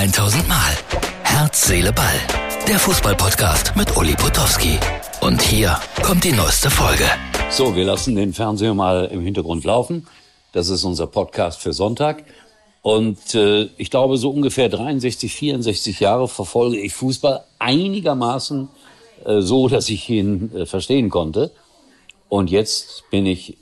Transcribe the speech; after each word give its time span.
1000 0.00 0.48
Mal. 0.48 0.78
Herz, 1.24 1.66
Seele, 1.66 1.92
Ball. 1.92 2.14
Der 2.66 2.78
Fußballpodcast 2.78 3.76
mit 3.76 3.94
Uli 3.98 4.14
Potowski. 4.14 4.78
Und 5.20 5.42
hier 5.42 5.78
kommt 6.02 6.24
die 6.24 6.32
neueste 6.32 6.70
Folge. 6.70 7.04
So, 7.50 7.76
wir 7.76 7.84
lassen 7.84 8.16
den 8.16 8.32
Fernseher 8.32 8.72
mal 8.72 9.10
im 9.12 9.20
Hintergrund 9.20 9.64
laufen. 9.64 10.06
Das 10.52 10.70
ist 10.70 10.84
unser 10.84 11.06
Podcast 11.06 11.60
für 11.60 11.74
Sonntag. 11.74 12.24
Und 12.80 13.34
äh, 13.34 13.68
ich 13.76 13.90
glaube, 13.90 14.16
so 14.16 14.30
ungefähr 14.30 14.70
63, 14.70 15.34
64 15.34 16.00
Jahre 16.00 16.28
verfolge 16.28 16.78
ich 16.78 16.94
Fußball 16.94 17.44
einigermaßen 17.58 18.70
äh, 19.26 19.42
so, 19.42 19.68
dass 19.68 19.90
ich 19.90 20.08
ihn 20.08 20.50
äh, 20.56 20.64
verstehen 20.64 21.10
konnte. 21.10 21.50
Und 22.30 22.50
jetzt 22.50 23.04
bin 23.10 23.26
ich 23.26 23.58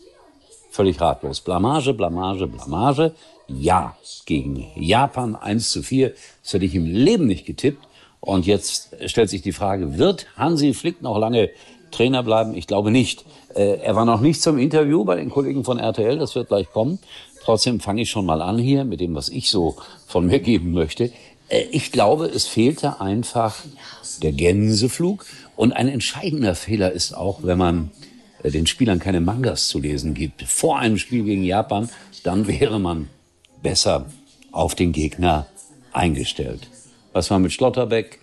völlig 0.71 1.01
ratlos. 1.01 1.41
Blamage, 1.41 1.95
Blamage, 1.95 2.47
Blamage. 2.47 3.15
Ja, 3.49 3.97
gegen 4.27 4.67
Japan 4.77 5.35
1 5.35 5.71
zu 5.71 5.83
4. 5.83 6.13
Das 6.43 6.53
hätte 6.53 6.65
ich 6.65 6.75
im 6.75 6.87
Leben 6.87 7.27
nicht 7.27 7.47
getippt. 7.47 7.87
Und 8.21 8.47
jetzt 8.47 8.97
stellt 9.07 9.31
sich 9.31 9.43
die 9.43 9.53
Frage, 9.53 9.99
wird 9.99 10.27
Hansi 10.37 10.75
Flick 10.75 11.03
noch 11.03 11.19
lange 11.19 11.51
Trainer 11.91 12.23
bleiben? 12.23 12.55
Ich 12.55 12.67
glaube 12.67 12.91
nicht. 12.91 13.25
Äh, 13.55 13.79
er 13.79 13.97
war 13.97 14.05
noch 14.05 14.21
nicht 14.21 14.43
zum 14.43 14.59
Interview 14.59 15.05
bei 15.05 15.17
den 15.17 15.31
Kollegen 15.31 15.65
von 15.65 15.79
RTL, 15.79 16.19
das 16.19 16.35
wird 16.35 16.49
gleich 16.49 16.71
kommen. 16.71 16.99
Trotzdem 17.43 17.81
fange 17.81 18.03
ich 18.03 18.11
schon 18.11 18.27
mal 18.27 18.43
an 18.43 18.59
hier 18.59 18.85
mit 18.85 19.01
dem, 19.01 19.15
was 19.15 19.29
ich 19.31 19.51
so 19.51 19.77
von 20.07 20.27
mir 20.27 20.41
geben 20.41 20.73
möchte. 20.73 21.13
Äh, 21.49 21.63
ich 21.71 21.93
glaube, 21.93 22.27
es 22.27 22.47
fehlte 22.47 23.01
einfach 23.01 23.57
der 24.23 24.33
Gänseflug. 24.33 25.25
Und 25.57 25.73
ein 25.73 25.89
entscheidender 25.89 26.55
Fehler 26.55 26.93
ist 26.93 27.15
auch, 27.15 27.41
wenn 27.43 27.59
man 27.59 27.91
den 28.43 28.67
Spielern 28.67 28.99
keine 28.99 29.21
Mangas 29.21 29.69
zu 29.69 29.81
lesen 29.81 30.15
gibt. 30.15 30.43
Vor 30.43 30.79
einem 30.79 30.99
Spiel 30.99 31.25
gegen 31.25 31.45
Japan, 31.45 31.89
dann 32.23 32.47
wäre 32.47 32.79
man 32.79 33.09
besser 33.63 34.07
auf 34.53 34.75
den 34.75 34.93
Gegner 34.93 35.47
eingestellt. 35.93 36.69
Was 37.13 37.31
war 37.31 37.39
mit 37.39 37.53
Schlotterbeck? 37.53 38.21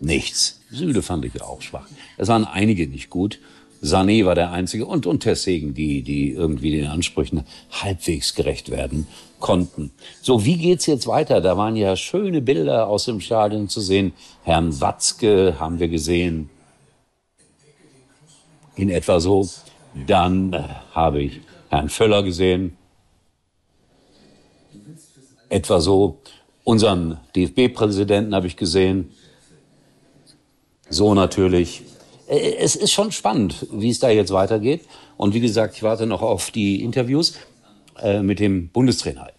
Nichts. 0.00 0.60
Süde 0.70 1.02
fand 1.02 1.24
ich 1.24 1.40
auch 1.42 1.62
schwach. 1.62 1.86
Es 2.16 2.28
waren 2.28 2.44
einige 2.44 2.86
nicht 2.86 3.10
gut. 3.10 3.38
Sané 3.82 4.24
war 4.24 4.34
der 4.34 4.52
Einzige 4.52 4.86
und, 4.86 5.06
und 5.06 5.20
Tessegen, 5.20 5.74
die, 5.74 6.02
die 6.02 6.30
irgendwie 6.30 6.70
den 6.70 6.86
Ansprüchen 6.86 7.44
halbwegs 7.70 8.34
gerecht 8.34 8.70
werden 8.70 9.06
konnten. 9.38 9.90
So, 10.22 10.44
wie 10.44 10.56
geht's 10.56 10.86
jetzt 10.86 11.06
weiter? 11.06 11.40
Da 11.40 11.56
waren 11.56 11.76
ja 11.76 11.94
schöne 11.96 12.40
Bilder 12.40 12.88
aus 12.88 13.04
dem 13.04 13.20
Stadion 13.20 13.68
zu 13.68 13.80
sehen. 13.80 14.12
Herrn 14.44 14.80
Watzke 14.80 15.56
haben 15.60 15.78
wir 15.78 15.88
gesehen. 15.88 16.48
In 18.76 18.90
etwa 18.90 19.20
so. 19.20 19.48
Dann 20.06 20.52
äh, 20.52 20.62
habe 20.92 21.22
ich 21.22 21.40
Herrn 21.70 21.88
Völler 21.88 22.22
gesehen. 22.22 22.76
Etwa 25.48 25.80
so. 25.80 26.18
Unseren 26.64 27.18
DFB-Präsidenten 27.34 28.34
habe 28.34 28.46
ich 28.46 28.56
gesehen. 28.56 29.12
So 30.90 31.14
natürlich. 31.14 31.82
Äh, 32.28 32.56
es 32.56 32.76
ist 32.76 32.92
schon 32.92 33.12
spannend, 33.12 33.66
wie 33.72 33.90
es 33.90 33.98
da 33.98 34.10
jetzt 34.10 34.32
weitergeht. 34.32 34.82
Und 35.16 35.32
wie 35.32 35.40
gesagt, 35.40 35.76
ich 35.76 35.82
warte 35.82 36.06
noch 36.06 36.22
auf 36.22 36.50
die 36.50 36.82
Interviews 36.82 37.38
äh, 38.00 38.20
mit 38.20 38.38
dem 38.38 38.68
Bundestrainer. 38.68 39.30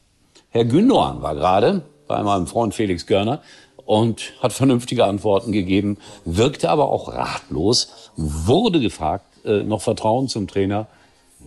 Herr 0.49 0.65
Gündogan 0.65 1.21
war 1.21 1.35
gerade 1.35 1.83
bei 2.07 2.23
meinem 2.23 2.47
Freund 2.47 2.73
Felix 2.73 3.05
Görner 3.05 3.41
und 3.85 4.33
hat 4.41 4.53
vernünftige 4.53 5.05
Antworten 5.05 5.51
gegeben, 5.51 5.97
wirkte 6.25 6.69
aber 6.69 6.89
auch 6.89 7.13
ratlos, 7.13 8.11
wurde 8.15 8.79
gefragt, 8.79 9.26
äh, 9.47 9.63
noch 9.63 9.81
Vertrauen 9.81 10.27
zum 10.27 10.47
Trainer. 10.47 10.87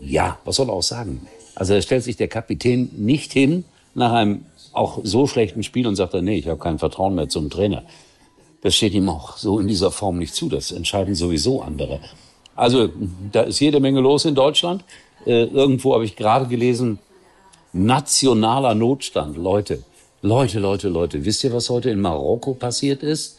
Ja, 0.00 0.38
was 0.44 0.56
soll 0.56 0.68
er 0.68 0.72
auch 0.72 0.82
sagen? 0.82 1.26
Also 1.54 1.74
da 1.74 1.82
stellt 1.82 2.04
sich 2.04 2.16
der 2.16 2.28
Kapitän 2.28 2.90
nicht 2.96 3.32
hin 3.32 3.64
nach 3.94 4.12
einem 4.12 4.44
auch 4.72 5.00
so 5.02 5.26
schlechten 5.26 5.62
Spiel 5.62 5.86
und 5.86 5.96
sagt, 5.96 6.14
er, 6.14 6.22
nee, 6.22 6.38
ich 6.38 6.48
habe 6.48 6.58
kein 6.58 6.78
Vertrauen 6.78 7.14
mehr 7.14 7.28
zum 7.28 7.50
Trainer. 7.50 7.82
Das 8.62 8.74
steht 8.74 8.94
ihm 8.94 9.08
auch 9.08 9.36
so 9.36 9.58
in 9.58 9.68
dieser 9.68 9.90
Form 9.90 10.18
nicht 10.18 10.34
zu. 10.34 10.48
Das 10.48 10.70
entscheiden 10.70 11.14
sowieso 11.14 11.62
andere. 11.62 12.00
Also 12.54 12.90
da 13.32 13.42
ist 13.42 13.60
jede 13.60 13.80
Menge 13.80 14.00
los 14.00 14.24
in 14.24 14.34
Deutschland. 14.34 14.84
Äh, 15.26 15.44
irgendwo 15.44 15.94
habe 15.94 16.04
ich 16.04 16.16
gerade 16.16 16.46
gelesen, 16.46 16.98
nationaler 17.72 18.74
Notstand. 18.74 19.36
Leute, 19.36 19.82
Leute, 20.22 20.58
Leute, 20.60 20.88
Leute, 20.88 21.24
wisst 21.24 21.42
ihr, 21.44 21.52
was 21.52 21.70
heute 21.70 21.90
in 21.90 22.00
Marokko 22.00 22.54
passiert 22.54 23.02
ist? 23.02 23.38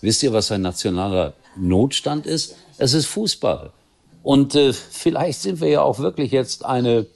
Wisst 0.00 0.22
ihr, 0.22 0.32
was 0.32 0.50
ein 0.50 0.62
nationaler 0.62 1.34
Notstand 1.56 2.26
ist? 2.26 2.56
Es 2.78 2.94
ist 2.94 3.06
Fußball. 3.06 3.70
Und 4.22 4.54
äh, 4.54 4.72
vielleicht 4.72 5.40
sind 5.40 5.60
wir 5.60 5.68
ja 5.68 5.82
auch 5.82 5.98
wirklich 5.98 6.30
jetzt 6.30 6.64
eine 6.64 7.06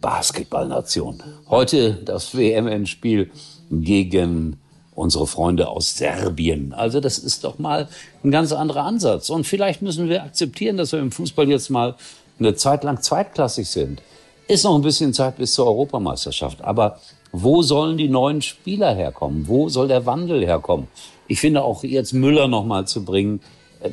Basketballnation. 0.00 1.22
Heute 1.48 1.94
das 2.04 2.36
WM-Endspiel 2.36 3.30
gegen 3.70 4.60
unsere 4.94 5.26
Freunde 5.26 5.68
aus 5.68 5.96
Serbien. 5.96 6.72
Also 6.72 7.00
das 7.00 7.18
ist 7.18 7.44
doch 7.44 7.58
mal 7.58 7.88
ein 8.24 8.30
ganz 8.30 8.52
anderer 8.52 8.84
Ansatz. 8.84 9.30
Und 9.30 9.46
vielleicht 9.46 9.82
müssen 9.82 10.08
wir 10.08 10.22
akzeptieren, 10.22 10.76
dass 10.76 10.92
wir 10.92 10.98
im 11.00 11.12
Fußball 11.12 11.48
jetzt 11.48 11.70
mal 11.70 11.94
eine 12.38 12.54
Zeit 12.54 12.84
lang 12.84 13.00
zweitklassig 13.00 13.68
sind. 13.68 14.02
Ist 14.46 14.64
noch 14.64 14.74
ein 14.74 14.82
bisschen 14.82 15.12
Zeit 15.12 15.36
bis 15.36 15.54
zur 15.54 15.66
Europameisterschaft. 15.66 16.62
Aber 16.62 17.00
wo 17.32 17.62
sollen 17.62 17.98
die 17.98 18.08
neuen 18.08 18.42
Spieler 18.42 18.94
herkommen? 18.94 19.46
Wo 19.46 19.68
soll 19.68 19.88
der 19.88 20.06
Wandel 20.06 20.44
herkommen? 20.44 20.88
Ich 21.26 21.40
finde 21.40 21.62
auch 21.62 21.84
jetzt 21.84 22.12
Müller 22.12 22.48
noch 22.48 22.64
mal 22.64 22.86
zu 22.86 23.04
bringen, 23.04 23.40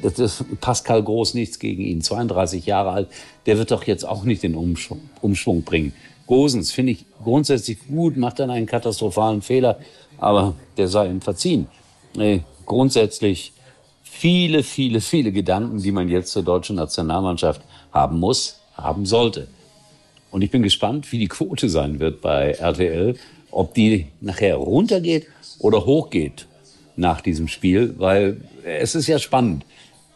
das 0.02 0.20
ist 0.20 0.44
Pascal 0.62 1.04
Groß 1.04 1.34
nichts 1.34 1.60
gegen 1.60 1.82
ihn, 1.82 2.02
32 2.02 2.66
Jahre 2.66 2.92
alt, 2.92 3.08
der 3.46 3.58
wird 3.58 3.72
doch 3.72 3.84
jetzt 3.84 4.06
auch 4.06 4.24
nicht 4.24 4.44
den 4.44 4.56
Umschwung, 4.56 5.02
Umschwung 5.22 5.64
bringen. 5.64 5.94
Gosens 6.28 6.72
finde 6.72 6.94
ich 6.94 7.06
grundsätzlich 7.24 7.78
gut, 7.88 8.18
macht 8.18 8.40
dann 8.40 8.50
einen 8.50 8.66
katastrophalen 8.66 9.42
Fehler 9.42 9.78
aber 10.18 10.56
der 10.78 10.88
sei 10.88 11.08
ihm 11.08 11.22
verziehen. 11.22 11.68
Nee, 12.16 12.42
grundsätzlich 12.66 13.54
viele, 14.04 14.64
viele, 14.64 15.02
viele 15.02 15.32
Gedanken, 15.32 15.82
die 15.82 15.92
man 15.92 16.10
jetzt 16.10 16.32
zur 16.32 16.44
deutschen 16.44 16.78
Nationalmannschaft 16.78 17.62
haben 17.92 18.20
muss, 18.20 18.60
haben 18.76 19.06
sollte. 19.06 19.48
Und 20.32 20.42
ich 20.42 20.52
bin 20.52 20.64
gespannt, 20.64 21.12
wie 21.12 21.20
die 21.20 21.28
Quote 21.28 21.70
sein 21.70 22.00
wird 22.00 22.22
bei 22.22 22.52
RTL, 22.52 23.16
ob 23.52 23.74
die 23.74 24.08
nachher 24.22 24.56
runtergeht 24.56 25.28
oder 25.60 25.86
hochgeht 25.86 26.48
nach 26.96 27.22
diesem 27.22 27.48
Spiel, 27.48 27.96
weil 27.98 28.42
es 28.64 28.96
ist 28.96 29.08
ja 29.08 29.20
spannend, 29.20 29.66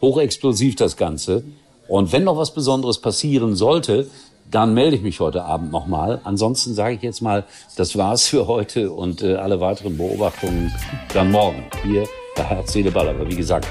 hochexplosiv 0.00 0.76
das 0.76 0.96
Ganze. 0.96 1.44
Und 1.88 2.12
wenn 2.12 2.24
noch 2.24 2.36
was 2.36 2.54
Besonderes 2.54 2.98
passieren 2.98 3.56
sollte, 3.56 4.08
dann 4.50 4.74
melde 4.74 4.96
ich 4.96 5.02
mich 5.02 5.20
heute 5.20 5.44
Abend 5.44 5.70
nochmal. 5.70 6.20
Ansonsten 6.24 6.74
sage 6.74 6.96
ich 6.96 7.02
jetzt 7.02 7.22
mal, 7.22 7.44
das 7.76 7.96
war's 7.96 8.26
für 8.26 8.46
heute 8.46 8.90
und 8.90 9.22
äh, 9.22 9.36
alle 9.36 9.60
weiteren 9.60 9.96
Beobachtungen 9.96 10.72
dann 11.14 11.30
morgen 11.30 11.64
hier 11.84 12.06
bei 12.36 12.44
Herz, 12.44 12.72
Seele, 12.72 12.90
Ball. 12.90 13.08
Aber 13.08 13.28
wie 13.28 13.36
gesagt, 13.36 13.66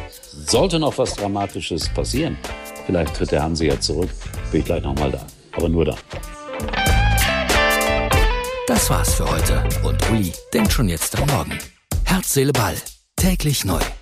sollte 0.48 0.80
noch 0.80 0.98
was 0.98 1.16
Dramatisches 1.16 1.90
passieren, 1.90 2.38
vielleicht 2.86 3.16
tritt 3.16 3.32
der 3.32 3.44
Hanse 3.44 3.66
ja 3.66 3.80
zurück, 3.80 4.10
bin 4.52 4.62
ich 4.62 4.66
gleich 4.66 4.84
nochmal 4.84 5.12
da. 5.12 5.26
Aber 5.58 5.68
nur 5.68 5.86
da. 5.86 5.96
Das 8.68 8.90
war's 8.90 9.16
für 9.16 9.30
heute 9.30 9.64
und 9.84 9.98
Uli 10.12 10.32
denkt 10.54 10.72
schon 10.72 10.88
jetzt 10.88 11.20
am 11.20 11.28
Morgen. 11.30 11.58
Herz, 12.06 12.34
Seele, 12.34 12.54
Ball. 12.54 12.76
Täglich 13.20 13.66
neu. 13.66 13.99